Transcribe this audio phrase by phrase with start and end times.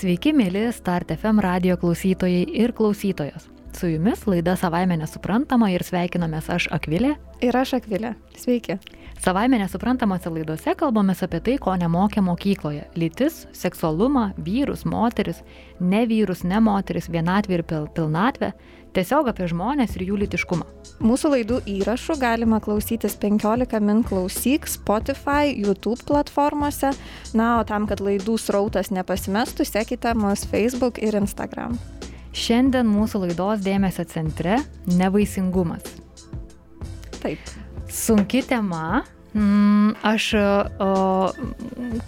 [0.00, 3.50] Sveiki, mėly Start FM radio klausytojai ir klausytojos.
[3.76, 7.10] Su jumis laida savaime nesuprantama ir sveikinamės aš Akvilė.
[7.44, 8.14] Ir aš Akvilė.
[8.32, 8.78] Sveiki.
[9.20, 15.42] Savaime nesuprantamose laidose kalbame apie tai, ko nemokė mokykloje- lytis, seksualumą, vyrus, moteris,
[15.80, 18.54] ne vyrus, ne moteris, vienatvę ir pil pilnatvę,
[18.96, 20.66] tiesiog apie žmonės ir jų litiškumą.
[21.00, 26.92] Mūsų laidų įrašų galima klausytis 15 min klausyk Spotify, YouTube platformose.
[27.32, 31.78] Na, o tam, kad laidų srautas nepasimestų, sekite mus Facebook ir Instagram.
[32.36, 34.60] Šiandien mūsų laidos dėmesio centre-
[35.00, 35.88] nevaisingumas.
[37.22, 37.38] Taip.
[37.88, 39.02] Sunki tema.
[39.34, 40.34] Mm, aš,
[40.82, 41.30] o,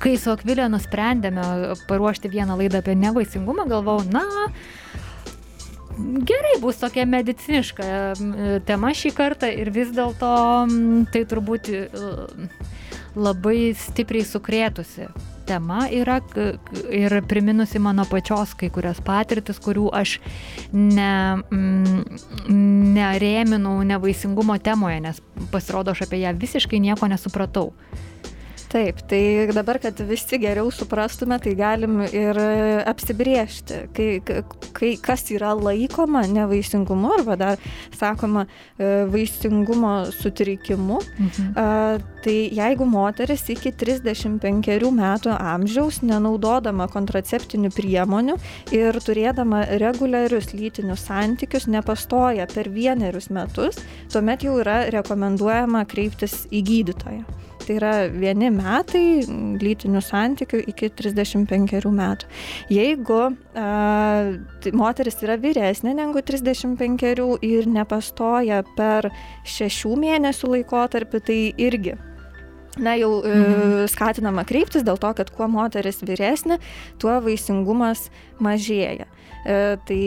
[0.02, 4.24] kai su Akvilė nusprendėme paruošti vieną laidą apie nevaisingumą, galvau, na,
[5.98, 7.90] gerai bus tokia mediciniška
[8.68, 10.32] tema šį kartą ir vis dėlto
[11.12, 11.70] tai turbūt
[13.18, 15.10] labai stipriai sukrėtusi
[15.46, 16.20] tema yra
[16.90, 20.16] ir priminusi mano pačios kai kurias patirtis, kurių aš
[20.72, 21.42] ne,
[22.96, 25.20] nerėminau nevaisingumo temoje, nes
[25.52, 27.72] pasirodo aš apie ją visiškai nieko nesupratau.
[28.72, 32.38] Taip, tai dabar, kad visi geriau suprastume, tai galim ir
[32.88, 34.06] apsibriežti, kai,
[34.72, 37.60] kai, kas yra laikoma nevaisingumu arba dar
[37.92, 41.02] sakoma e, vaisingumo sutrikimu.
[41.18, 42.08] Mhm.
[42.22, 48.38] Tai jeigu moteris iki 35 metų amžiaus, nenaudodama kontraceptinių priemonių
[48.72, 53.82] ir turėdama reguliarius lytinius santykius, nepastoja per vienerius metus,
[54.14, 57.51] tuomet jau yra rekomenduojama kreiptis į gydytoją.
[57.62, 59.22] Tai yra vieni metai
[59.62, 62.30] lytinių santykių iki 35 metų.
[62.72, 63.66] Jeigu a,
[64.62, 67.12] tai moteris yra vyresnė negu 35
[67.46, 69.12] ir nepastoja per
[69.46, 71.38] šešių mėnesių laikotarpį, tai
[71.68, 71.98] irgi
[72.80, 73.86] na jau e, mhm.
[73.92, 76.58] skatinama kreiptis dėl to, kad kuo moteris vyresnė,
[77.02, 78.06] tuo vaisingumas
[78.42, 79.08] mažėja.
[79.44, 79.56] E,
[79.88, 80.02] tai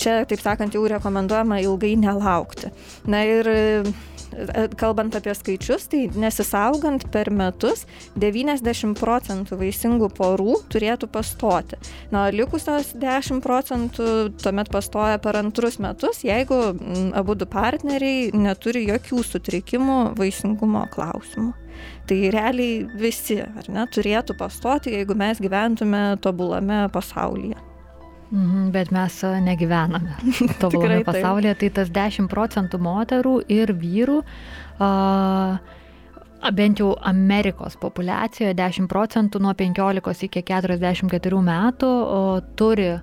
[0.00, 2.72] čia, taip sakant, jau rekomenduojama ilgai nelaukti.
[3.10, 3.50] Na ir
[4.78, 7.84] kalbant apie skaičius, tai nesisaugant per metus
[8.20, 11.78] 90 procentų vaisingų porų turėtų pastoti.
[12.14, 14.08] Na, likusios 10 procentų
[14.42, 16.60] tuomet pastoja per antrus metus, jeigu
[17.16, 21.54] abu du partneriai neturi jokių sutrikimų vaisingumo klausimų.
[22.08, 27.75] Tai realiai visi, ar ne, turėtų pastoti, jeigu mes gyventume tobulame pasaulyje.
[28.30, 30.16] Mhm, bet mes e, negyvename
[30.62, 34.16] tobulame pasaulyje, tai tas 10 procentų moterų ir vyrų,
[34.82, 34.88] a,
[36.56, 42.18] bent jau Amerikos populiacijoje 10 procentų nuo 15 iki 44 metų o,
[42.58, 42.96] turi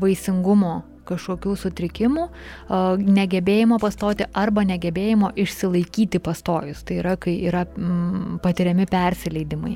[0.00, 2.24] vaisingumo kažkokių sutrikimų,
[3.02, 6.84] negebėjimo pastoti arba negebėjimo išsilaikyti pastojus.
[6.86, 7.64] Tai yra, kai yra
[8.42, 9.74] patiriami persileidimai.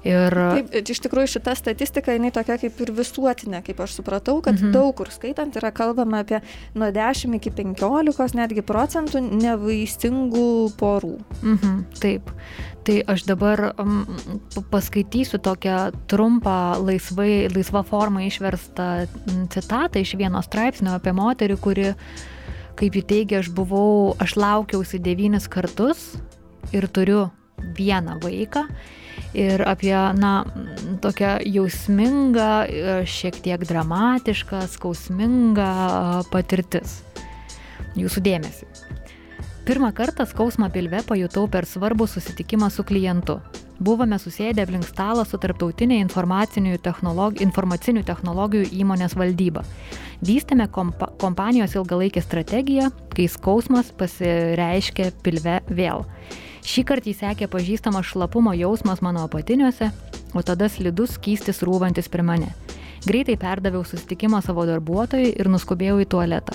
[0.00, 0.32] Ir...
[0.32, 4.72] Taip, iš tikrųjų šita statistika, jinai tokia kaip ir visuotinė, kaip aš supratau, kad mhm.
[4.72, 6.38] daug kur skaitant yra kalbama apie
[6.72, 10.50] nuo 10 iki 15 netgi procentų nevaisingų
[10.80, 11.18] porų.
[11.42, 12.32] Mhm, taip.
[12.88, 14.06] Tai aš dabar um,
[14.72, 18.86] paskaitysiu tokią trumpą, laisvai, laisvą formą išverstą
[19.52, 21.90] citatą iš vieno straipsnio apie moterį, kuri,
[22.80, 26.14] kaip jį teigia, aš buvau, aš laukiausi devynis kartus
[26.72, 27.26] ir turiu
[27.76, 28.64] vieną vaiką
[29.34, 30.44] ir apie, na,
[31.02, 32.50] tokią jausmingą,
[33.06, 35.70] šiek tiek dramatišką, skausmingą
[36.32, 37.00] patirtis.
[37.98, 38.68] Jūsų dėmesį.
[39.66, 43.38] Pirmą kartą skausmą pilve pajutau per svarbų susitikimą su klientu.
[43.80, 46.02] Buvome susėdę aplink stalą su tarptautinė
[46.82, 47.40] technolog...
[47.40, 49.62] informacinių technologijų įmonės valdyba.
[50.20, 56.04] Vystėme kompa kompanijos ilgalaikę strategiją, kai skausmas pasireiškia pilve vėl.
[56.70, 59.88] Šį kartą įsekė pažįstamas šlapumo jausmas mano apatiniuose,
[60.38, 62.50] o tada slidus skystis rūvantis prie mane.
[63.02, 66.54] Greitai perdaviau susitikimą savo darbuotojui ir nuskubėjau į tualetą.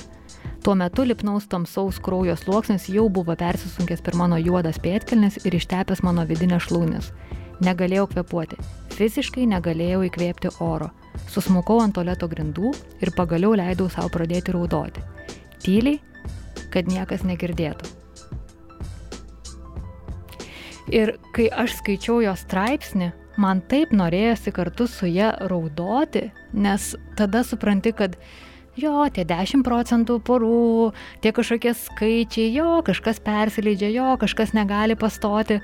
[0.63, 6.05] Tuo metu lipnaus tamsaus kraujo sluoksnis jau buvo persisunkęs per mano juodas pėtkelnes ir ištepęs
[6.07, 7.11] mano vidinę šlaunis.
[7.65, 8.61] Negalėjau kvepuoti.
[8.95, 10.93] Fiziškai negalėjau įkvėpti oro.
[11.27, 12.71] Susmukau ant tualeto grindų
[13.03, 15.03] ir pagaliau leidau savo pradėti raudoti.
[15.59, 15.99] Tyliai,
[16.71, 18.04] kad niekas negirdėtų.
[20.93, 23.09] Ir kai aš skaičiau jo straipsnį,
[23.41, 28.17] man taip norėjosi kartu su ją raudoti, nes tada supranti, kad
[28.77, 30.93] jo, tie 10 procentų porų,
[31.23, 35.61] tie kažkokie skaičiai, jo, kažkas persileidžia, jo, kažkas negali pastoti,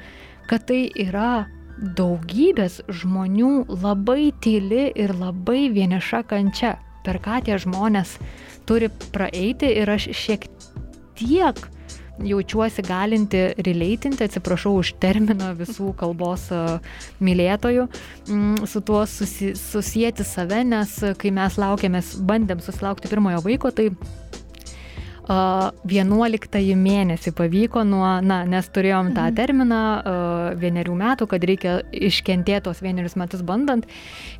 [0.50, 1.46] kad tai yra
[1.82, 6.76] daugybės žmonių labai tyli ir labai vieniša kančia,
[7.06, 8.18] per ką tie žmonės
[8.70, 10.46] turi praeiti ir aš šiek
[11.18, 11.62] tiek
[12.26, 16.48] jaučiuosi galinti releitinti, atsiprašau už terminą visų kalbos
[17.24, 17.88] mylėtojų,
[18.30, 23.92] mm, su tuo susi, susijęti save, nes kai mes laukiamės, bandėm susilaukti pirmojo vaiko, tai
[25.30, 29.36] 11 mėnesį pavyko nuo, na, nes turėjom tą mhm.
[29.38, 29.82] terminą
[30.62, 33.86] vienerių metų, kad reikia iškentėti tos vienerius metus bandant.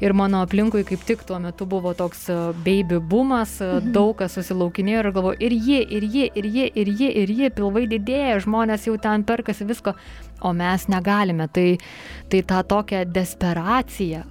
[0.01, 2.28] Ir mano aplinkui kaip tik tuo metu buvo toks
[2.66, 3.92] baby bumas, mhm.
[3.95, 7.54] daug kas susilaukinėjo ir galvoju, ir ji, ir ji, ir ji, ir ji, ir ji,
[7.56, 9.95] pilvai didėja, žmonės jau ten perkasi visko,
[10.42, 11.48] o mes negalime.
[11.54, 11.68] Tai,
[12.31, 14.25] tai tą tokią desperaciją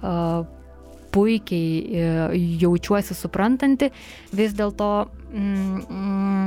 [1.11, 2.01] puikiai
[2.61, 3.91] jaučiuosi suprantanti,
[4.35, 4.89] vis dėlto
[5.31, 6.40] mm, mm,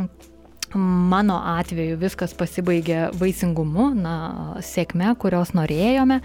[0.75, 4.15] mano atveju viskas pasibaigė vaisingumu, na,
[4.65, 6.21] sėkme, kurios norėjome.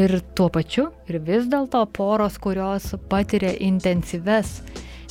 [0.00, 4.60] Ir tuo pačiu, ir vis dėlto poros, kurios patiria intensyves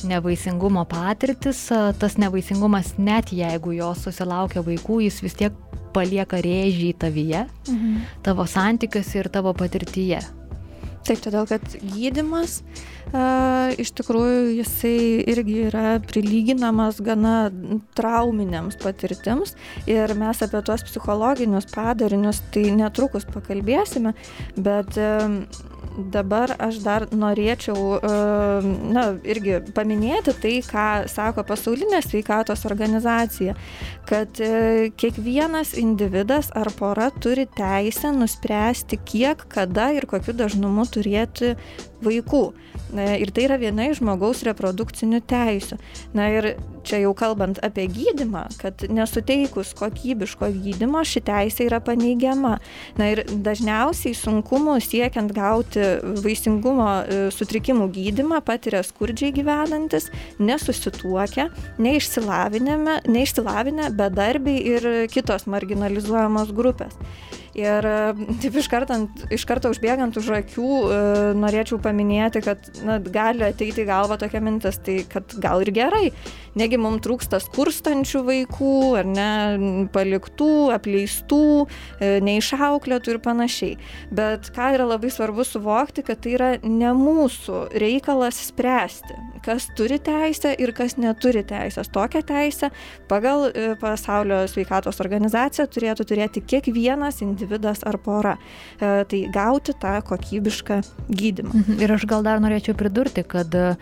[0.06, 1.66] nevaisingumo patirtis,
[1.98, 5.56] tas nevaisingumas, net jeigu jos susilaukia vaikų, jis vis tiek
[5.96, 8.02] palieka rėžį tavyje, mhm.
[8.26, 10.20] tavo santykiuose ir tavo patirtyje.
[11.06, 11.62] Taip, todėl kad
[11.94, 12.56] gydimas
[13.14, 14.96] uh, iš tikrųjų jisai
[15.30, 17.52] irgi yra prilyginamas gana
[17.98, 19.54] trauminiams patirtims.
[19.86, 24.16] Ir mes apie tuos psichologinius padarinius tai netrukus pakalbėsime,
[24.58, 25.38] bet uh,
[25.96, 33.56] dabar aš dar norėčiau, uh, na, irgi paminėti tai, ką sako pasaulinė sveikatos organizacija,
[34.08, 41.54] kad uh, kiekvienas individas ar pora turi teisę nuspręsti, kiek, kada ir kokiu dažnumu turėti
[42.04, 42.44] vaikų.
[42.94, 45.78] Ir tai yra viena iš žmogaus reprodukcinių teisių.
[46.16, 46.52] Na ir
[46.86, 52.56] čia jau kalbant apie gydimą, kad nesuteikus kokybiško gydimo ši teisė yra paneigiama.
[53.00, 55.85] Na ir dažniausiai sunkumų siekiant gauti
[56.24, 61.48] vaisingumo e, sutrikimų gydimą patiria skurdžiai gyvenantis, nesusituokę,
[61.82, 62.78] neišsilavinę,
[63.96, 66.98] bedarbiai ir kitos marginalizuojamos grupės.
[67.56, 67.86] Ir
[68.42, 68.98] taip iš karto,
[69.32, 70.96] iš karto užbėgant už akių, e,
[71.40, 76.10] norėčiau paminėti, kad na, gali ateiti į galvą tokia mintis, tai kad gal ir gerai.
[76.56, 79.30] Negi mums trūksta skurstančių vaikų, ar ne,
[79.92, 83.78] paliktų, apleistų, e, neišauklėtų ir panašiai.
[84.12, 89.96] Bet ką yra labai svarbu suvokti, kad tai yra ne mūsų reikalas spręsti, kas turi
[89.96, 91.88] teisę ir kas neturi teisės.
[91.88, 92.72] Tokią teisę
[93.08, 98.36] pagal e, pasaulio sveikatos organizaciją turėtų turėti kiekvienas individas individas ar pora.
[98.80, 101.52] E, tai gauti tą kokybišką gydimą.
[101.54, 101.80] Mhm.
[101.82, 103.76] Ir aš gal dar norėčiau pridurti, kad e,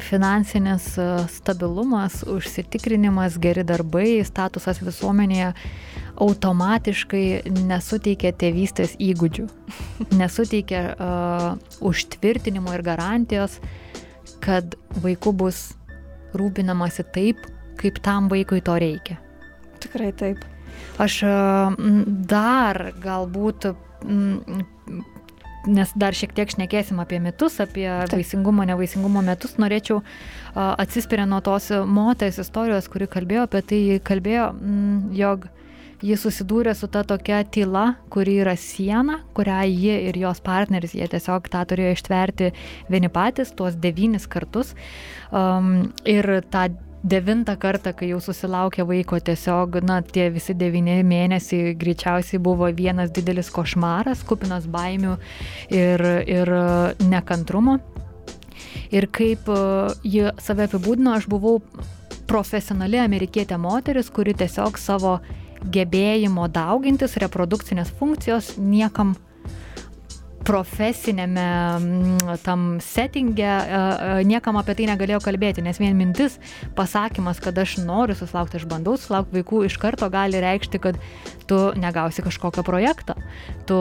[0.00, 5.52] finansinis e, stabilumas, užsitikrinimas, geri darbai, statusas visuomenėje
[6.22, 9.46] automatiškai nesuteikia tėvystės įgūdžių,
[10.20, 11.46] nesuteikia uh,
[11.80, 13.56] užtvirtinimo ir garantijos,
[14.44, 15.72] kad vaiku bus
[16.36, 17.40] rūpinamasi taip,
[17.80, 19.16] kaip tam vaikui to reikia.
[19.82, 20.51] Tikrai taip.
[21.02, 21.22] Aš
[22.30, 23.72] dar galbūt
[25.66, 28.16] nes dar šiek tiek šnekėsim apie mitus, apie Taip.
[28.16, 30.00] vaisingumo, nevaisingumo metus, norėčiau
[30.54, 34.48] atsispirę nuo tos moters istorijos, kuri kalbėjo apie tai, kalbėjo,
[35.14, 35.46] jog
[36.02, 41.06] ji susidūrė su ta tokia tyla, kuri yra siena, kurią ji ir jos partneris, jie
[41.06, 42.50] tiesiog tą turėjo ištverti
[42.90, 44.74] vieni patys, tuos devynis kartus.
[45.30, 51.74] Um, ir tą devintą kartą, kai jau susilaukė vaiko, tiesiog, na, tie visi devyni mėnesiai
[51.78, 55.16] greičiausiai buvo vienas didelis košmaras, kupinas baimių
[55.74, 56.52] ir, ir
[57.10, 57.80] nekantrumo.
[58.92, 59.58] Ir kaip e,
[60.04, 61.58] ji save apibūdino, aš buvau
[62.28, 65.18] profesionali amerikietė moteris, kuri tiesiog savo
[65.72, 69.14] gebėjimo daugintis reprodukcinės funkcijos niekam
[70.46, 71.46] profesinėme
[71.78, 76.38] mm, tam settinge e, e, niekam apie tai negalėjau kalbėti, nes vien mintis,
[76.78, 80.98] pasakymas, kad aš noriu susilaukti, aš bandau susilaukti vaikų, iš karto gali reikšti, kad
[81.50, 83.16] tu negausi kažkokio projekto,
[83.68, 83.80] tu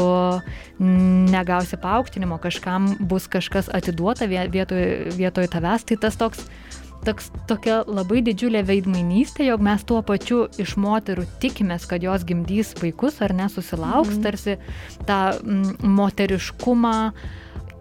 [0.82, 6.46] negausi paaukštinimo, kažkam bus kažkas atiduota vietoj, vietoj tavęs, tai tas toks
[7.06, 12.76] toks, tokia labai didžiulė veidmainystė, jog mes tuo pačiu iš moterų tikimės, kad jos gimdys
[12.82, 14.26] vaikus ar nesusilauks, mm.
[14.26, 14.58] tarsi
[15.08, 16.98] tą mm, moteriškumą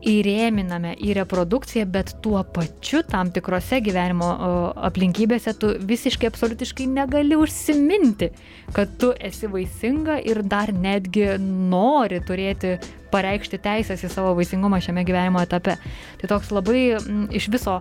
[0.00, 4.30] įrėminame į reprodukciją, bet tuo pačiu tam tikrose gyvenimo
[4.88, 8.30] aplinkybėse tu visiškai absoliutiškai negali užsiminti,
[8.76, 12.78] kad tu esi vaisinga ir dar netgi nori turėti
[13.12, 15.76] pareikšti teisės į savo vaisingumą šiame gyvenimo etape.
[16.20, 16.82] Tai toks labai
[17.36, 17.80] iš viso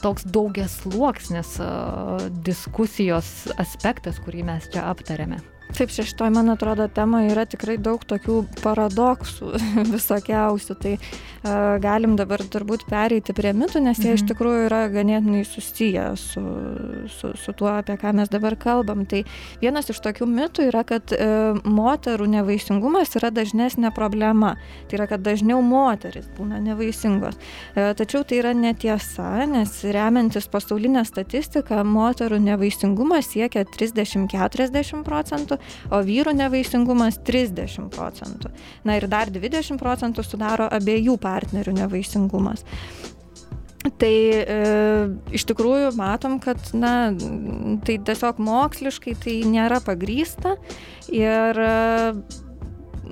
[0.00, 1.56] toks daugias sluoksnis
[2.46, 5.40] diskusijos aspektas, kurį mes čia aptarėme.
[5.76, 9.50] Taip, šeštoje, man atrodo, temoje yra tikrai daug tokių paradoksų
[9.94, 10.76] visokiausių.
[10.82, 14.18] Tai uh, galim dabar turbūt pereiti prie mitų, nes jie mhm.
[14.18, 16.42] iš tikrųjų yra ganėtinai susiję su,
[17.14, 19.04] su, su tuo, apie ką mes dabar kalbam.
[19.08, 19.22] Tai
[19.62, 24.56] vienas iš tokių mitų yra, kad uh, moterų nevaisingumas yra dažnesnė problema.
[24.90, 27.38] Tai yra, kad dažniau moteris būna nevaisingos.
[27.76, 35.59] Uh, tačiau tai yra netiesa, nes remiantis pasaulinę statistiką, moterų nevaisingumas siekia 30-40 procentų,
[35.90, 38.52] o vyrų nevaisingumas 30 procentų.
[38.84, 42.64] Na ir dar 20 procentų sudaro abiejų partnerių nevaisingumas.
[44.00, 44.56] Tai e,
[45.32, 47.14] iš tikrųjų matom, kad na,
[47.86, 50.58] tai tiesiog moksliškai tai nėra pagrysta
[51.08, 51.70] ir e,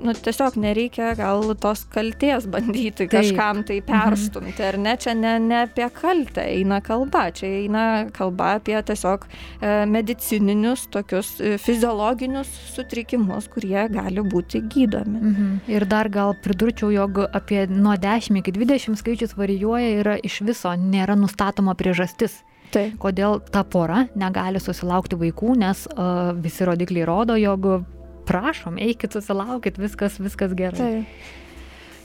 [0.03, 3.11] nu, tiesiog nereikia gal tos kalties bandyti Taip.
[3.13, 3.87] kažkam tai mhm.
[3.87, 9.25] perstumti, ar ne, čia ne, ne apie kaltę eina kalba, čia eina kalba apie tiesiog
[9.27, 15.19] e, medicininius tokius e, fiziologinius sutrikimus, kurie gali būti gydomi.
[15.19, 15.55] Mhm.
[15.71, 20.73] Ir dar gal pridurčiau, jog apie nuo 10 iki 20 skaičius varijuoja ir iš viso
[20.75, 22.43] nėra nustatoma priežastis.
[22.69, 22.99] Taip.
[23.01, 27.65] Kodėl ta pora negali susilaukti vaikų, nes uh, visi rodikliai rodo, jog
[28.29, 30.79] prašom, eikit, susilaukit, viskas, viskas gerai.
[30.79, 31.37] Tai.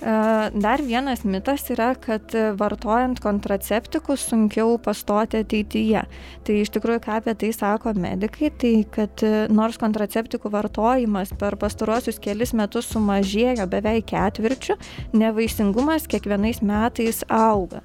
[0.00, 6.02] Dar vienas mitas yra, kad vartojant kontraceptikus sunkiau pastoti ateityje.
[6.44, 9.24] Tai iš tikrųjų, ką apie tai sako medikai, tai kad
[9.54, 14.76] nors kontraceptikų vartojimas per pastaruosius kelis metus sumažėjo beveik ketvirčių,
[15.16, 17.80] nevaisingumas kiekvienais metais auga.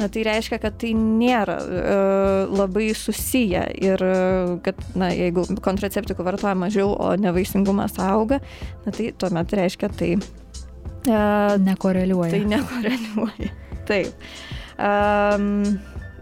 [0.00, 1.96] Na tai reiškia, kad tai nėra e,
[2.48, 4.04] labai susiję ir
[4.64, 8.40] kad, na, jeigu kontraceptikų vartoja mažiau, o nevaisingumas auga,
[8.86, 10.14] na tai tuomet reiškia tai.
[11.06, 11.22] E,
[11.64, 12.34] nekoreliuoja.
[12.36, 13.54] Tai nekoreliuoja.
[13.90, 14.28] Taip.
[14.80, 15.78] Um,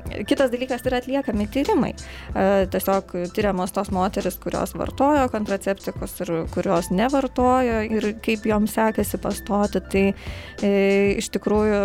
[0.09, 1.91] Kitas dalykas yra atliekami tyrimai.
[1.93, 9.21] E, tiesiog tyriamos tos moteris, kurios vartojo kontraceptikus ir kurios nevartojo ir kaip joms sekasi
[9.21, 10.05] pastoti, tai
[10.65, 10.73] e,
[11.21, 11.83] iš tikrųjų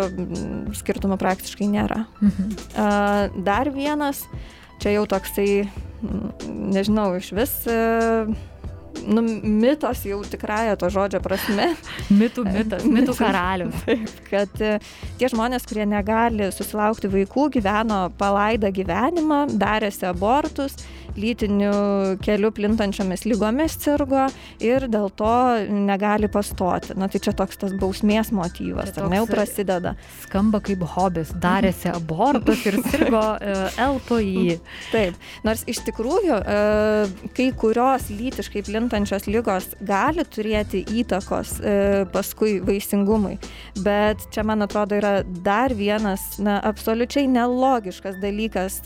[0.80, 2.04] skirtumų praktiškai nėra.
[2.24, 2.56] Mhm.
[2.56, 2.88] E,
[3.44, 4.24] dar vienas,
[4.80, 5.66] čia jau toksai,
[6.48, 7.60] nežinau, iš vis
[9.06, 11.70] nu, mitas jau tikrąją to žodžio prasme.
[12.20, 13.86] mitų mitas, mitų karalius.
[14.32, 14.76] Kad e,
[15.20, 20.78] tie žmonės, kurie negali susilaukti vaikų, gyveno palaidą gyvenimą, darėsi abortus
[21.18, 21.72] lytiniu
[22.24, 24.26] keliu plintančiomis lygomis sirgo
[24.62, 25.34] ir dėl to
[25.70, 26.96] negali pastoti.
[26.98, 29.94] Na tai čia toks tas bausmės motyvas, ar ne jau prasideda.
[30.24, 33.54] Skamba kaip hobis, darėsi abortus ir sirgo e,
[33.84, 34.58] LPI.
[34.94, 41.56] Taip, nors iš tikrųjų uh, kai kurios lytiškai plintančios lygos gali turėti įtakos
[42.14, 43.36] paskui vaisingumui,
[43.84, 48.80] bet čia man atrodo yra dar vienas, na, absoliučiai nelogiškas dalykas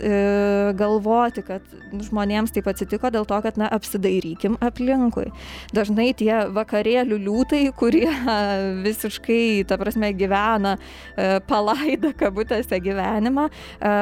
[0.78, 5.28] galvoti, kad žmonės žmonėms taip atsitiko dėl to, kad, na, apsidairykim aplinkui.
[5.74, 8.10] Dažnai tie vakarėlių liūtai, kurie
[8.86, 13.92] visiškai, ta prasme, gyvena e, palaidą kabutėse gyvenimą, e,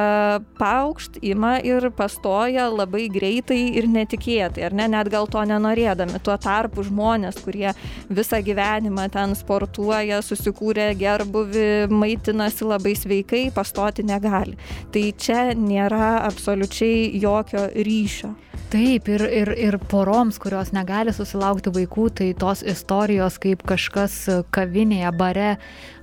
[0.57, 6.21] paukšt ima ir pastoja labai greitai ir netikėtai, ar ne, net gal to nenorėdami.
[6.25, 7.69] Tuo tarpu žmonės, kurie
[8.09, 14.57] visą gyvenimą ten sportuoja, susikūrė gerbuvi, maitinasi labai sveikai, pastoti negali.
[14.93, 18.31] Tai čia nėra absoliučiai jokio ryšio ryšio.
[18.71, 24.17] Taip, ir, ir, ir poroms, kurios negali susilaukti vaikų, tai tos istorijos, kaip kažkas
[24.55, 25.53] kavinėje, bare,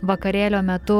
[0.04, 0.96] vakarėlio metu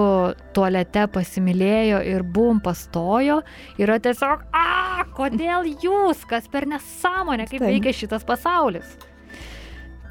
[0.56, 3.40] tualete pasimylėjo ir bum pastojo,
[3.80, 7.70] yra tiesiog, a, kodėl jūs, kas per nesąmonę, kaip Taip.
[7.70, 8.96] veikia šitas pasaulis.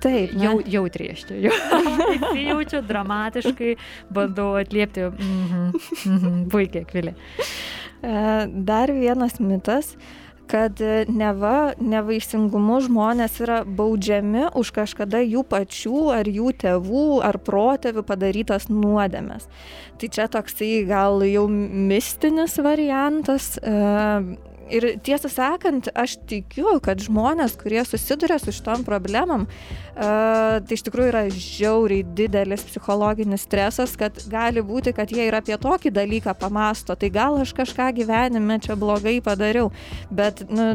[0.03, 1.53] Taip, jau, jautriai aš čia jau
[2.17, 3.77] įsijaučiu dramatiškai,
[4.11, 7.13] bandau atliepti, mm -hmm, puikiai, kvilė.
[8.67, 9.93] Dar vienas mitas,
[10.51, 17.39] kad e, neva nevaisingumu žmonės yra baudžiami už kažkada jų pačių ar jų tėvų ar
[17.43, 19.47] protėvių padarytas nuodėmes.
[19.99, 23.55] Tai čia toksai gal jau mistinis variantas.
[23.57, 30.77] E, ir tiesą sakant, aš tikiu, kad žmonės, kurie susiduria su šitom problemam, uh, tai
[30.77, 35.93] iš tikrųjų yra žiauriai didelis psichologinis stresas, kad gali būti, kad jie ir apie tokį
[35.93, 39.71] dalyką pamasto, tai gal aš kažką gyvenime čia blogai padariau,
[40.11, 40.69] bet nu,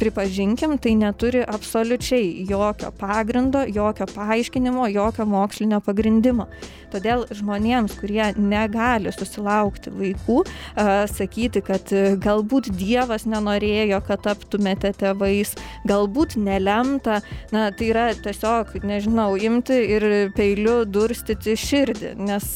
[0.00, 6.48] pripažinkim, tai neturi absoliučiai jokio pagrindo, jokio paaiškinimo, jokio mokslinio pagrindimo.
[6.92, 11.90] Todėl žmonėms, kurie negali susilaukti vaikų, uh, sakyti, kad
[12.22, 15.54] galbūt Dievas nenorėjo, kad taptumėte tėvais,
[15.88, 17.20] galbūt nelemta,
[17.54, 22.50] na tai yra tiesiog, nežinau, imti ir peiliu durstyti širdį, nes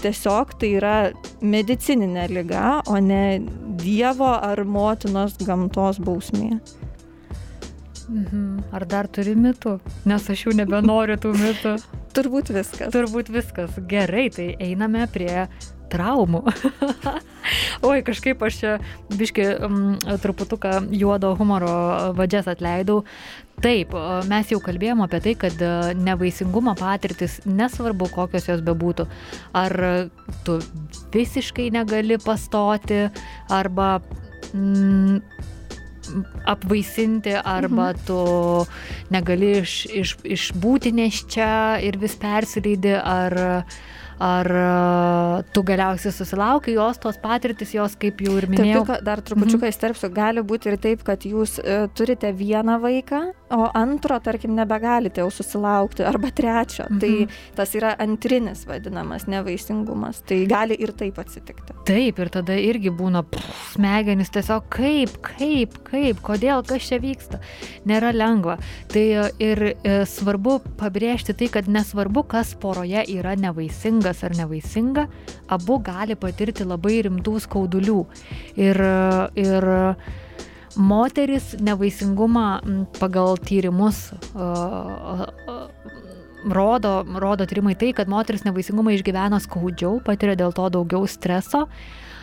[0.00, 0.94] tiesiog tai yra
[1.40, 3.40] medicininė lyga, o ne
[3.80, 6.58] Dievo ar motinos gamtos bausmė.
[8.10, 8.72] Mhm.
[8.74, 9.76] Ar dar turi mitų?
[10.10, 11.76] Nes aš jau nebenoriu tų mitų.
[12.16, 12.90] Turbūt viskas.
[12.92, 13.76] Turbūt viskas.
[13.88, 15.46] Gerai, tai einame prie
[15.92, 16.44] traumų.
[17.88, 18.72] Oi, kažkaip aš čia
[19.16, 19.82] biški um,
[20.22, 21.74] truputuką juodo humoro
[22.18, 23.02] vadžias atleidau.
[23.60, 23.92] Taip,
[24.30, 25.70] mes jau kalbėjome apie tai, kad e,
[26.00, 29.04] nevaisingumo patirtis, nesvarbu kokios jos bebūtų,
[29.60, 29.74] ar
[30.46, 30.56] tu
[31.12, 33.02] visiškai negali pastoti,
[33.52, 33.98] arba
[34.54, 35.20] mm,
[36.48, 38.00] apvaisinti, arba mhm.
[38.06, 38.18] tu
[39.12, 41.52] negali iš, iš, išbūti neščia
[41.86, 43.36] ir vis persileidi, ar
[44.20, 48.84] ar e, tu galiausiai susilaukai jos tos patirtis, jos kaip jau ir minėjau.
[48.88, 49.72] Taip, dar trupučiuką mhm.
[49.72, 53.22] įsterpsiu, gali būti ir taip, kad jūs e, turite vieną vaiką,
[53.54, 56.86] o antro, tarkim, nebegalite jau susilaukti, arba trečio.
[56.88, 57.00] Tai mhm.
[57.00, 60.22] Tai tas yra antrinis vadinamas nevaisingumas.
[60.28, 61.74] Tai gali ir taip atsitikti.
[61.88, 67.40] Taip, ir tada irgi būna pff, smegenys tiesiog kaip, kaip, kaip, kodėl, kas čia vyksta.
[67.88, 68.58] Nėra lengva.
[68.92, 74.36] Tai e, ir e, svarbu pabrėžti tai, kad nesvarbu, kas poroje yra nevaisinga vaisingas ar
[74.36, 75.06] nevaisinga,
[75.48, 78.00] abu gali patirti labai rimtų skaudulių.
[78.56, 78.80] Ir,
[79.36, 79.68] ir
[80.76, 82.60] moteris nevaisingumą
[82.98, 84.10] pagal tyrimus
[86.44, 91.66] rodo, rodo tyrimai tai, kad moteris nevaisingumą išgyvena skaudžiau, patiria dėl to daugiau streso,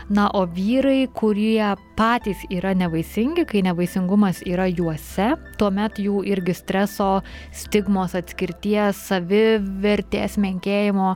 [0.10, 7.10] Na, o vyrai, kurie patys yra nevaisingi, kai nevaisingumas yra juose, tuomet jų irgi streso,
[7.52, 11.10] stigmos atskirties, savivertės menkėjimo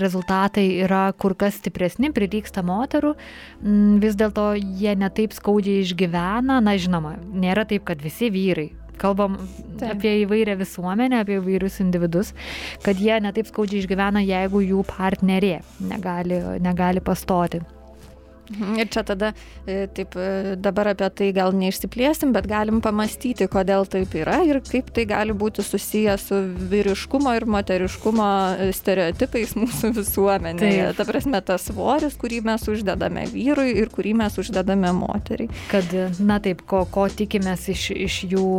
[0.00, 3.12] rezultatai yra kur kas stipresni, prilyksta moterų,
[3.60, 8.70] mm, vis dėlto jie netaip skaudžiai išgyvena, na žinoma, nėra taip, kad visi vyrai
[9.00, 9.38] kalbam
[9.80, 9.96] Taip.
[9.96, 12.34] apie įvairią visuomenę, apie įvairius individus,
[12.84, 15.58] kad jie netaip skaudžiai išgyvena, jeigu jų partnerė
[15.92, 17.62] negali, negali pastoti.
[18.50, 19.32] Mhm, ir čia tada,
[19.66, 24.60] e, taip, e, dabar apie tai gal neišsiplėsim, bet galim pamastyti, kodėl taip yra ir
[24.64, 26.40] kaip tai gali būti susiję su
[26.72, 28.28] vyriškumo ir moteriškumo
[28.66, 30.90] e, stereotipais mūsų visuomenėje.
[30.90, 30.98] Taip.
[30.98, 35.48] Ta prasme, tas svoris, kurį mes uždedame vyrui ir kurį mes uždedame moteriai.
[35.72, 35.88] Kad,
[36.20, 38.50] na taip, ko, ko tikimės iš, iš jų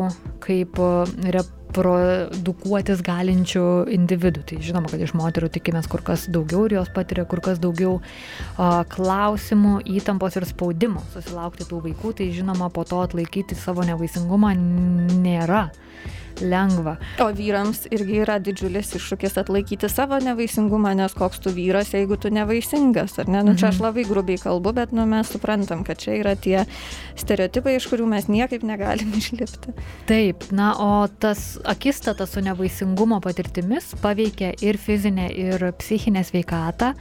[0.46, 0.82] kaip
[1.30, 3.66] rep produkuotis galinčių
[3.96, 4.44] individų.
[4.50, 7.98] Tai žinoma, kad iš moterų tikimės kur kas daugiau ir jos patiria kur kas daugiau
[8.00, 14.54] a, klausimų, įtampos ir spaudimo susilaukti tų vaikų, tai žinoma, po to atlaikyti savo nevaisingumą
[14.56, 15.68] nėra
[16.42, 16.96] lengva.
[17.24, 22.32] O vyrams irgi yra didžiulis iššūkis atlaikyti savo nevaisingumą, nes koks tu vyras, jeigu tu
[22.34, 23.44] nevaisingas, ar ne?
[23.46, 23.88] Nu, čia aš mhm.
[23.88, 26.66] labai grubiai kalbu, bet nu, mes suprantam, kad čia yra tie
[27.20, 29.76] stereotipai, iš kurių mes niekaip negalim išlipti.
[30.10, 36.94] Taip, na, o tas akistata su nevaisingumo patirtimis paveikia ir fizinę, ir psichinę sveikatą.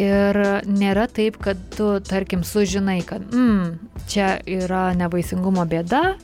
[0.00, 3.74] Ir nėra taip, kad tu, tarkim, sužinai, kad mm,
[4.08, 6.14] čia yra nevaisingumo bėda,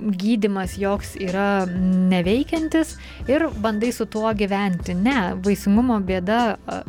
[0.00, 1.64] gydimas joks yra
[2.10, 2.96] neveikiantis
[3.28, 4.94] ir bandai su tuo gyventi.
[4.96, 6.40] Ne, vaisingumo bėda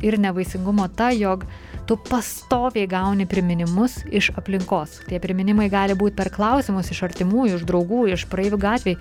[0.05, 1.45] ir nevaisingumo ta, jog
[1.89, 5.01] tu pastoviai gauni priminimus iš aplinkos.
[5.09, 8.97] Tie priminimai gali būti per klausimus iš artimųjų, iš draugų, iš praeivių gatviai.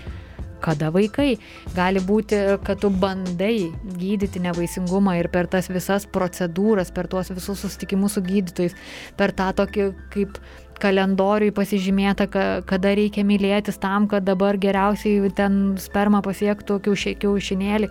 [0.61, 1.39] Kada vaikai?
[1.73, 7.63] Gali būti, kad tu bandai gydyti nevaisingumą ir per tas visas procedūras, per tuos visus
[7.65, 8.77] susitikimus su gydytojais,
[9.17, 10.37] per tą tokį kaip
[10.83, 12.27] kalendoriui pasižymėta,
[12.69, 17.91] kada reikia mylėtis tam, kad dabar geriausiai ten sperma pasiektų kiaušinėlį.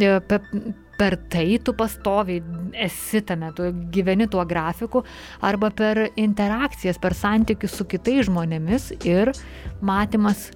[0.00, 0.12] E,
[1.00, 2.42] per tai tu pastoviai
[2.84, 5.00] esi tame, tu gyveni tuo grafiku,
[5.40, 9.32] arba per interakcijas, per santykius su kitais žmonėmis ir
[9.80, 10.50] matymas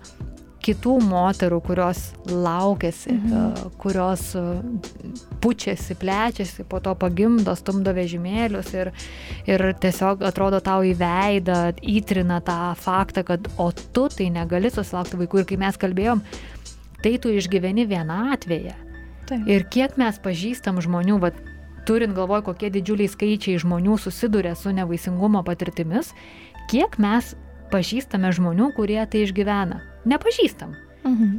[0.64, 3.72] kitų moterų, kurios laukiasi, mhm.
[3.80, 4.30] kurios
[5.44, 8.92] pučiasi, plečiasi, po to pagimdo, stumdo vežimėlius ir,
[9.50, 15.20] ir tiesiog atrodo tau į veidą, įtrina tą faktą, kad o tu tai negali susilaukti
[15.20, 15.42] vaikų.
[15.42, 16.24] Ir kai mes kalbėjom,
[17.04, 18.76] tai tu išgyveni vienatvėje.
[19.28, 19.48] Taip.
[19.48, 21.32] Ir kiek mes pažįstam žmonių, va,
[21.88, 26.12] turint galvoj, kokie didžiuliai skaičiai žmonių susiduria su nevaisingumo patirtimis,
[26.72, 27.34] kiek mes
[27.72, 29.93] pažįstame žmonių, kurie tai išgyvena.
[30.08, 30.76] Nepažįstam.
[31.04, 31.34] Mhm.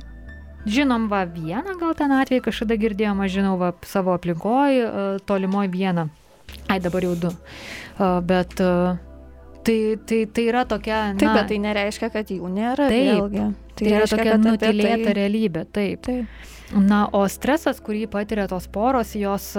[0.65, 5.69] Žinom, va, vieną gal ten atvejį kažkada girdėjom, aš žinau, va, savo aplinkoj, e, tolimoj
[5.69, 6.07] vieną.
[6.65, 7.29] Ai, dabar jau du.
[7.29, 8.71] E, bet e,
[9.67, 9.77] tai,
[10.09, 11.13] tai, tai yra tokia...
[11.13, 12.89] Na, taip, bet tai nereiškia, kad jų nėra.
[12.89, 13.43] Taip, vėlgi.
[13.45, 15.15] tai, tai yra reiškia, tokia nutilėta tai...
[15.19, 15.65] realybė.
[15.77, 16.09] Taip.
[16.09, 16.25] taip.
[16.73, 19.51] Na, o stresas, kurį patiria tos poros, jos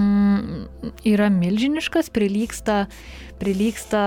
[0.00, 0.66] mm,
[1.06, 2.82] yra milžiniškas, prilyksta,
[3.38, 4.02] prilyksta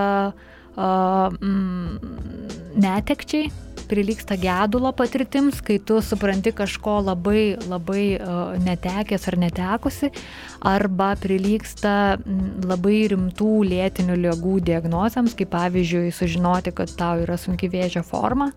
[0.76, 3.52] uh, mm, netekčiai,
[3.88, 10.10] prilyksta gedulo patirtims, kai tu supranti kažko labai, labai uh, netekęs ar netekusi,
[10.66, 11.94] arba prilyksta
[12.66, 18.52] labai rimtų lėtinių lygų diagnozėms, kaip pavyzdžiui sužinoti, kad tau yra sunki vėžio forma.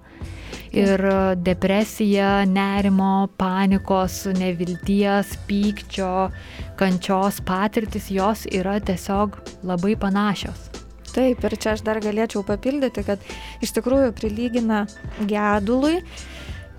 [0.76, 1.00] Ir
[1.40, 6.28] depresija, nerimo, panikos, nevilties, pykčio,
[6.76, 10.75] kančios patirtis, jos yra tiesiog labai panašios.
[11.16, 13.22] Taip, ir čia aš dar galėčiau papildyti, kad
[13.64, 14.82] iš tikrųjų prilygina
[15.24, 16.02] gedului.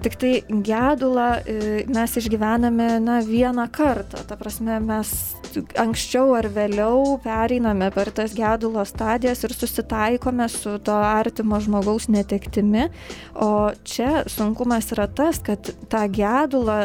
[0.03, 4.21] Tik tai gedulą e, mes išgyvename na, vieną kartą.
[4.29, 5.09] Ta prasme, mes
[5.79, 12.87] anksčiau ar vėliau pereiname per tas gedulo stadijas ir susitaikome su to artimo žmogaus netektimi.
[13.33, 16.77] O čia sunkumas yra tas, kad tą gedulą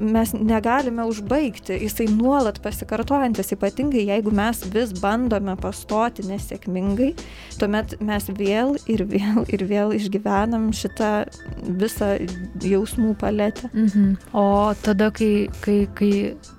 [0.00, 1.76] mes negalime užbaigti.
[1.84, 7.12] Jisai nuolat pasikartojantis, ypatingai jeigu mes vis bandome pastoti nesėkmingai,
[7.60, 11.12] tuomet mes vėl ir vėl ir vėl išgyvenam šitą
[11.66, 12.14] visą
[12.62, 13.70] jausmų paletę.
[13.72, 14.16] Mhm.
[14.32, 16.12] O tada, kai, kai, kai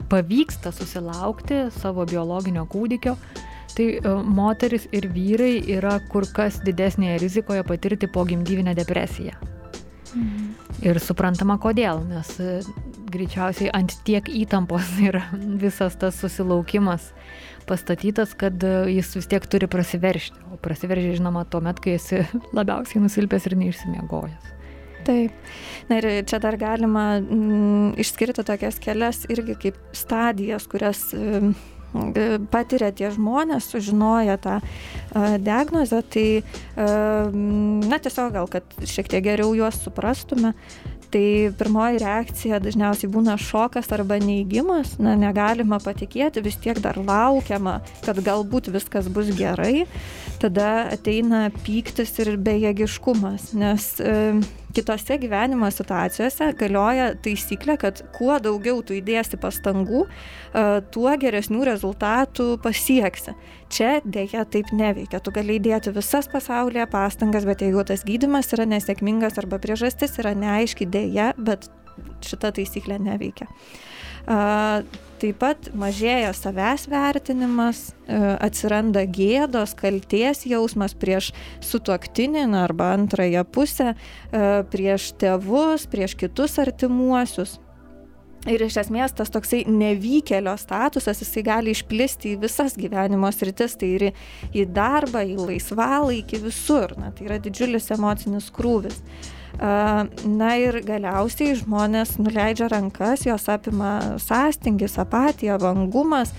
[0.10, 3.18] pavyksta susilaukti savo biologinio kūdikio,
[3.78, 9.38] tai e, moteris ir vyrai yra kur kas didesnėje rizikoje patirti pogimdyvinę depresiją.
[10.16, 10.46] Mhm.
[10.86, 12.60] Ir suprantama kodėl, nes e,
[13.12, 15.24] greičiausiai ant tiek įtampos yra
[15.62, 17.12] visas tas susilaukimas
[17.68, 20.46] pastatytas, kad e, jis vis tiek turi prasiveršti.
[20.54, 22.24] O prasiveržia, žinoma, tuomet, kai esi
[22.58, 24.54] labiausiai nusilpęs ir neišsimiegojęs.
[25.08, 25.32] Taip.
[25.88, 31.54] Na ir čia dar galima mm, išskirti tokias kelias irgi kaip stadijas, kurias mm,
[32.52, 36.28] patiria tie žmonės, sužinoja tą uh, diagnozę, tai,
[36.76, 37.32] uh,
[37.88, 40.54] na tiesiog gal, kad šiek tiek geriau juos suprastume,
[41.12, 47.80] tai pirmoji reakcija dažniausiai būna šokas arba neįgymas, na negalima patikėti, vis tiek dar laukiama,
[48.04, 49.86] kad galbūt viskas bus gerai,
[50.42, 54.42] tada ateina pyktis ir bejėgiškumas, nes uh,
[54.78, 62.50] kitose gyvenimo situacijose galioja taisyklė, kad kuo daugiau tu įdėsi pastangų, e, tuo geresnių rezultatų
[62.64, 63.34] pasieksi.
[63.74, 65.22] Čia dėja taip neveikia.
[65.24, 70.36] Tu gali įdėti visas pasaulyje pastangas, bet jeigu tas gydimas yra nesėkmingas arba priežastis yra
[70.38, 71.70] neaiški dėja, bet
[72.28, 73.50] šita taisyklė neveikia.
[75.18, 81.32] Taip pat mažėja savęs vertinimas, e, atsiranda gėdos, kalties jausmas prieš
[81.66, 87.58] sutuoktinį arba antrąją pusę, e, prieš tėvus, prieš kitus artimuosius.
[88.46, 93.90] Ir iš esmės tas toksai nevykėlio statusas, jisai gali išplisti į visas gyvenimo sritis, tai
[93.98, 94.06] ir
[94.54, 96.94] į darbą, į laisvalaikį, visur.
[97.02, 99.02] Na, tai yra didžiulis emocinis krūvis.
[99.58, 106.30] Na ir galiausiai žmonės nuleidžia rankas, jos apima sąstingis, apatija, vangumas,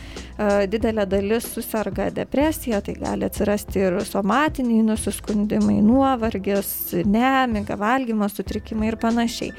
[0.70, 6.70] didelė dalis susirga depresija, tai gali atsirasti ir somatiniai nusiskundimai, nuovargis,
[7.10, 9.50] nemiga, valgymo sutrikimai ir panašiai.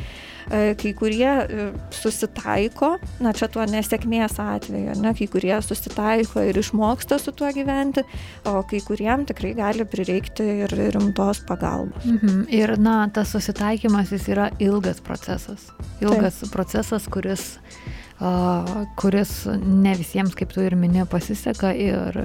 [0.49, 6.57] E, kai kurie e, susitaiko, na čia tuo nesėkmės atveju, ne, kai kurie susitaiko ir
[6.57, 8.01] išmoksta su tuo gyventi,
[8.49, 12.05] o kai kuriem tikrai gali prireikti ir rimtos pagalbos.
[12.05, 12.47] Mhm.
[12.49, 15.69] Ir na, tas susitaikymas jis yra ilgas procesas.
[16.01, 16.53] Ilgas Taip.
[16.55, 22.19] procesas, kuris uh, kuris ne visiems, kaip tu ir minė, pasiseka ir,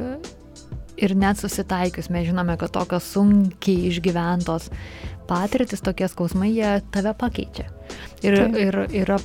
[0.97, 4.71] ir net susitaikius mes žinome, kad tokios sunkiai išgyventos
[5.29, 7.69] patirtis, tokie skausmai, jie tave pakeičia.
[8.25, 8.67] Ir, tai.
[8.67, 9.19] ir yra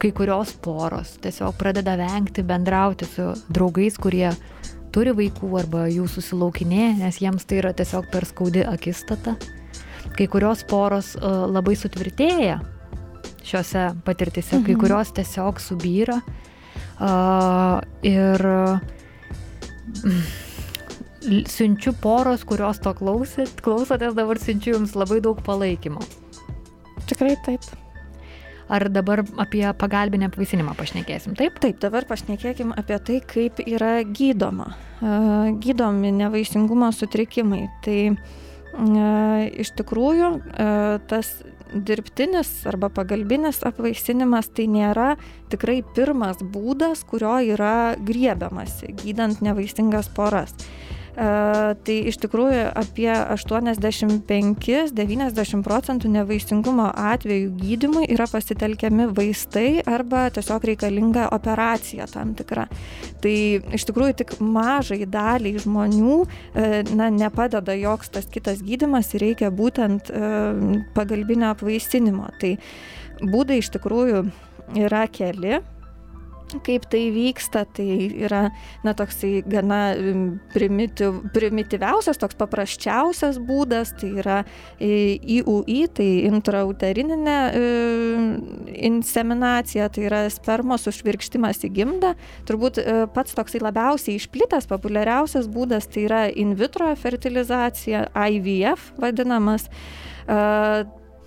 [0.00, 4.30] kai kurios poros tiesiog pradeda vengti bendrauti su draugais, kurie
[4.92, 9.36] turi vaikų arba jų susilaukinė, nes jiems tai yra tiesiog per skaudi akistata.
[10.16, 12.60] Kai kurios poros uh, labai sutvirtėja
[13.46, 14.66] šiuose patirtise, mhm.
[14.68, 16.20] kai kurios tiesiog subyra.
[16.96, 18.80] Uh, ir uh,
[21.26, 26.04] siunčiu poros, kurios to klausyt, klausotės, dabar siunčiu jums labai daug palaikymo.
[27.06, 27.66] Tikrai taip.
[28.66, 31.60] Ar dabar apie pagalbinę apvaisinimą pašnekėsim, taip?
[31.62, 34.72] Taip, dabar pašnekėkim apie tai, kaip yra gydoma.
[35.62, 37.68] Gydomi nevaisingumo sutrikimai.
[37.86, 38.00] Tai
[39.62, 40.30] iš tikrųjų
[41.08, 41.30] tas
[41.72, 45.14] dirbtinis arba pagalbinis apvaisinimas tai nėra
[45.52, 50.54] tikrai pirmas būdas, kurio yra griebiamasi gydant nevaisingas poras.
[51.16, 61.32] Tai iš tikrųjų apie 85-90 procentų nevaisingumo atvejų gydimui yra pasitelkiami vaistai arba tiesiog reikalinga
[61.32, 62.68] operacija tam tikra.
[63.24, 63.32] Tai
[63.78, 66.26] iš tikrųjų tik mažai daliai žmonių e,
[66.92, 70.20] na, nepadeda joks tas kitas gydimas ir reikia būtent e,
[70.92, 72.28] pagalbinio apvaisinimo.
[72.42, 72.60] Tai
[73.24, 74.26] būdai iš tikrųjų
[74.84, 75.64] yra keli
[76.66, 78.46] kaip tai vyksta, tai yra,
[78.86, 79.80] na, toksai gana
[80.54, 84.38] primityv, primityviausias, toks paprasčiausias būdas, tai yra
[84.78, 87.40] IUI, tai intrauterinė
[88.90, 92.14] inseminacija, tai yra spermos užvirkštimas į gimdą.
[92.46, 99.70] Turbūt e, pats toksai labiausiai išplitęs, populiariausias būdas, tai yra in vitro fertilizacija, IVF vadinamas.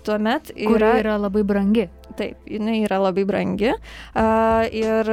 [0.04, 0.68] tuomet yra...
[0.68, 1.88] Kuri yra labai brangi.
[2.18, 3.70] Taip, jinai yra labai brangi.
[4.80, 5.10] Ir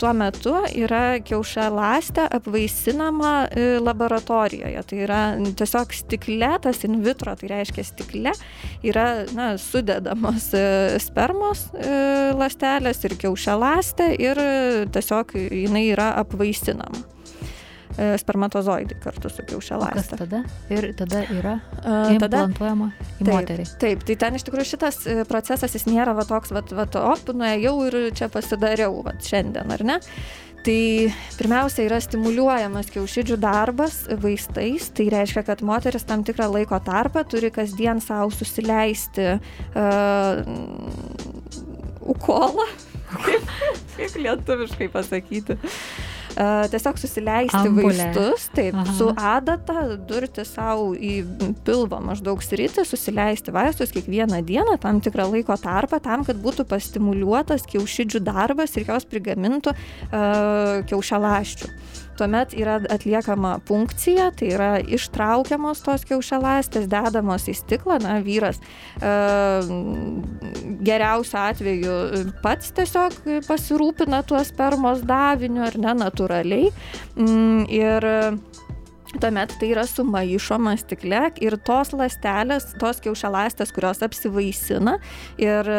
[0.00, 4.82] tuo metu yra kiaušialastė apvaisinama e, laboratorijoje.
[4.90, 5.20] Tai yra
[5.58, 8.34] tiesiog stikle, tas in vitro, tai reiškia stikle,
[8.86, 10.66] yra na, sudedamos e,
[11.02, 11.96] spermos e,
[12.38, 14.44] lastelės ir kiaušialastė ir
[14.94, 17.13] tiesiog jinai yra apvaisinama.
[17.98, 20.16] E, spermatozoidai kartu su kiaušialąste.
[20.18, 21.52] Tada ir tada yra
[22.10, 23.66] implantuojama į taip, moterį.
[23.78, 27.30] Taip, tai ten iš tikrųjų šitas e, procesas jis nėra va toks, va, va, op,
[27.30, 30.00] nuėjau ir čia pasidariau, va, šiandien, ar ne?
[30.64, 30.80] Tai
[31.36, 37.52] pirmiausia yra stimuliuojamas kiaušidžių darbas vaistais, tai reiškia, kad moteris tam tikrą laiko tarpą turi
[37.54, 40.40] kasdien savo susileisti uh,
[42.16, 42.64] ukolą,
[43.12, 43.54] kaip,
[43.98, 45.60] kaip lietuviškai pasakyti.
[45.60, 47.94] Uh, tiesiog susileisti Ambulė.
[47.94, 48.94] vaistus, taip, Aha.
[48.98, 51.16] su adata, durti savo į
[51.66, 57.66] pilvą maždaug sritį, susileisti vaistus kiekvieną dieną, tam tikrą laiko tarpą, tam, kad būtų pastimuliuotas
[57.70, 61.70] kiaušidžių darbas ir jos prigamintų uh, kiaušialaščių.
[62.18, 68.60] Tuomet yra atliekama punkcija, tai yra ištraukiamos tos kiaušialastės, dedamos į stiklą, na, vyras
[69.00, 69.14] e,
[70.84, 71.96] geriausiu atveju
[72.44, 76.70] pats tiesiog pasirūpina tuo spermos daviniu ar ne natūraliai.
[77.18, 78.08] Mm, ir
[79.20, 84.96] Tuomet tai yra sumaišoma stikle ir tos lastelės, tos kiaušialastės, kurios apsivaisina
[85.40, 85.70] ir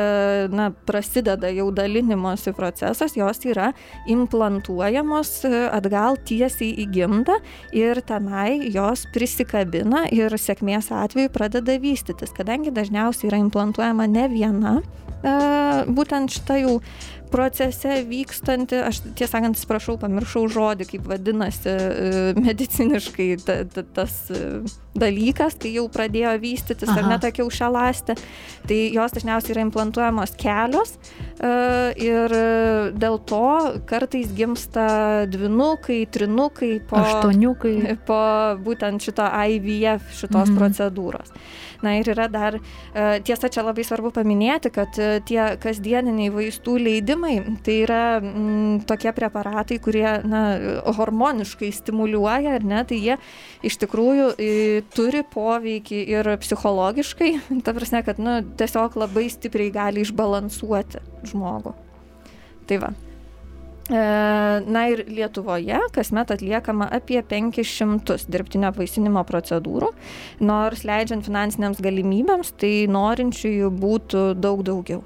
[0.54, 3.72] na, prasideda jau dalinimosi procesas, jos yra
[4.12, 5.34] implantuojamos
[5.76, 7.40] atgal tiesiai į gimdą
[7.76, 14.78] ir tenai jos prisikabina ir sėkmės atveju pradeda vystytis, kadangi dažniausiai yra implantuojama ne viena
[15.96, 16.76] būtent šita jau
[17.32, 22.10] procese vykstanti, aš tiesą sakant, atsiprašau, pamiršau žodį, kaip vadinasi e,
[22.40, 24.62] mediciniškai ta, ta, tas e,
[24.96, 27.02] dalykas, kai jau pradėjo vystytis, Aha.
[27.02, 28.16] ar ne ta kiaušialastė,
[28.66, 31.52] tai jos dažniausiai yra implantuojamos kelios e,
[32.06, 32.36] ir
[32.96, 33.44] dėl to
[33.90, 34.88] kartais gimsta
[35.32, 37.76] dvinukai, trinukai, po, aštuoniukai,
[38.08, 38.22] po
[38.66, 40.60] būtent šito IVF šitos mhm.
[40.60, 41.36] procedūros.
[41.84, 42.56] Na ir yra dar,
[43.28, 44.96] tiesa, čia labai svarbu paminėti, kad
[45.28, 50.42] tie kasdieniniai vaistų leidimai, tai yra m, mm, tokie preparatai, kurie na,
[50.98, 53.20] hormoniškai stimuliuoja, ar ne, tai jie
[53.66, 54.32] iš tikrųjų
[54.96, 57.32] turi poveikį ir psichologiškai,
[57.66, 61.76] ta prasme, kad nu, tiesiog labai stipriai gali išbalansuoti žmogų.
[62.66, 62.94] Tai va.
[63.86, 63.98] E,
[64.66, 69.92] na ir Lietuvoje kasmet atliekama apie 500 dirbtinio apvaisinimo procedūrų,
[70.42, 75.04] nors leidžiant finansiniams galimybėms, tai norinčiųjų būtų daug daugiau.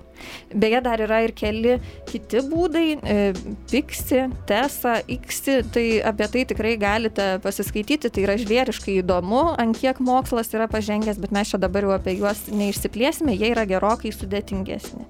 [0.54, 1.78] Beje, dar yra ir keli
[2.10, 3.18] kiti būdai e,-
[3.72, 10.02] Pixi, Tesa, Iksi, tai apie tai tikrai galite pasiskaityti, tai yra žvėriškai įdomu, ant kiek
[10.04, 15.06] mokslas yra pažengęs, bet mes čia dabar jau apie juos neišsiplėsime, jie yra gerokai sudėtingesni.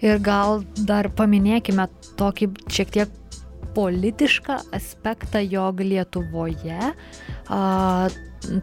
[0.00, 1.88] Ir gal dar paminėkime
[2.20, 3.16] tokį šiek tiek
[3.74, 6.92] politišką aspektą, jog Lietuvoje
[7.48, 8.08] a,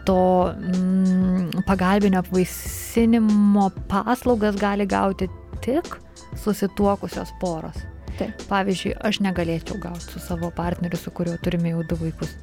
[0.06, 0.22] to
[0.58, 5.30] mm, pagalbinio apvaisinimo paslaugas gali gauti
[5.68, 6.00] tik
[6.44, 7.84] susituokusios poros.
[8.18, 8.48] Taip.
[8.50, 12.34] Pavyzdžiui, aš negalėčiau gauti su savo partneriu, su kuriuo turime jau du vaikus.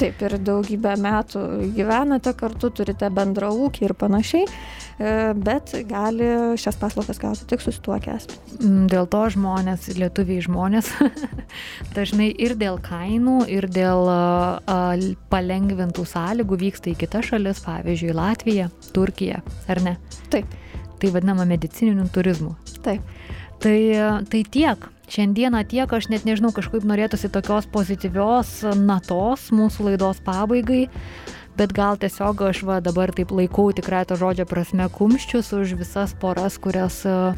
[0.00, 1.42] Taip, ir daugybę metų
[1.76, 8.26] gyvenate kartu, turite bendrą ūkį ir panašiai, e, bet gali šias paslaugas gauti tik susituokęs.
[8.58, 10.88] Mm, dėl to žmonės, lietuviai žmonės,
[11.98, 14.10] dažnai ir dėl kainų, ir dėl
[15.30, 19.94] palengvintų sąlygų vyksta į kitas šalis, pavyzdžiui, Latviją, Turkiją, ar ne?
[20.32, 20.58] Taip
[21.00, 22.54] tai vadinama medicininiu turizmu.
[22.84, 23.04] Taip.
[23.60, 23.78] Tai,
[24.32, 24.88] tai tiek.
[25.10, 30.84] Šiandieną tiek, aš net nežinau, kažkaip norėtųsi tokios pozityvios natos mūsų laidos pabaigai,
[31.58, 36.14] bet gal tiesiog aš va dabar taip laikau tikrai to žodžio prasme kumščius už visas
[36.14, 37.34] poras, kurios uh,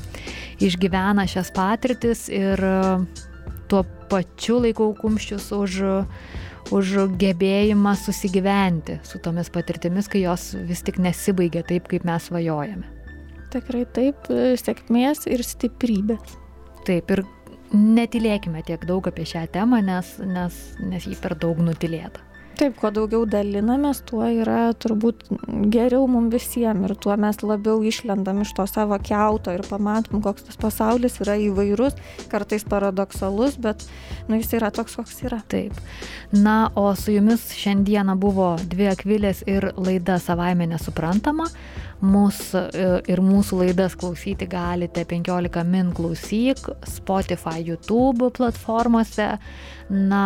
[0.61, 3.09] išgyvena šias patirtis ir uh,
[3.73, 5.83] tuo pačiu laikau kumščius už,
[6.77, 12.92] už gebėjimą susigyventi su tomis patirtimis, kai jos vis tik nesibaigia taip, kaip mes svajojame.
[13.53, 14.29] Tikrai taip,
[14.61, 16.37] sėkmės ir stiprybės.
[16.87, 17.25] Taip, ir
[17.73, 22.33] netilėkime tiek daug apie šią temą, nes, nes, nes jį per daug nutilėta.
[22.53, 25.25] Taip, kuo daugiau dalinamės, tuo yra turbūt
[25.73, 30.45] geriau mums visiems ir tuo mes labiau išlendam iš to savo keuto ir pamatom, koks
[30.47, 31.97] tas pasaulis yra įvairus,
[32.31, 33.87] kartais paradoksalus, bet
[34.29, 35.41] nu, jis yra toks, koks yra.
[35.49, 35.75] Taip.
[36.37, 41.49] Na, o su jumis šiandieną buvo dvi akvilės ir laida savaime nesuprantama.
[42.03, 49.29] Mūsų e, ir mūsų laidas klausyti galite 15 min klausyk, Spotify, YouTube platformose.
[49.93, 50.25] Na,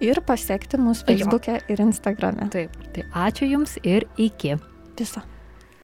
[0.00, 2.50] ir pasiekti mūsų Facebook'e ir Instagram'e.
[2.54, 4.56] Taip, tai ačiū Jums ir iki.
[5.00, 5.24] Viso.